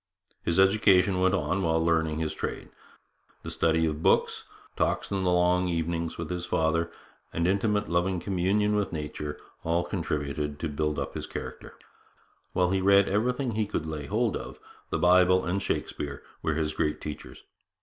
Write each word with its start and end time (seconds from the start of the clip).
His 0.41 0.59
education 0.59 1.19
went 1.21 1.35
on 1.35 1.61
while 1.61 1.79
he 1.79 1.85
learned 1.85 2.19
his 2.19 2.33
trade. 2.33 2.69
The 3.43 3.51
study 3.51 3.85
of 3.85 4.01
books, 4.01 4.45
talks 4.75 5.11
in 5.11 5.23
the 5.23 5.29
long 5.29 5.67
evenings 5.67 6.17
with 6.17 6.31
his 6.31 6.43
father, 6.47 6.91
and 7.31 7.47
intimate 7.47 7.87
loving 7.87 8.19
communion 8.19 8.75
with 8.75 8.91
nature, 8.91 9.39
all 9.63 9.83
contributed 9.83 10.57
to 10.57 10.69
build 10.69 10.97
up 10.97 11.13
his 11.13 11.27
character. 11.27 11.75
While 12.53 12.71
he 12.71 12.81
read 12.81 13.09
everything 13.09 13.51
he 13.51 13.67
could 13.67 13.85
lay 13.85 14.07
hold 14.07 14.35
of, 14.35 14.59
the 14.89 14.97
Bible 14.97 15.45
and 15.45 15.61
Shakespeare 15.61 16.23
were 16.41 16.55
his 16.55 16.73
great 16.73 16.99
teachers. 16.99 17.43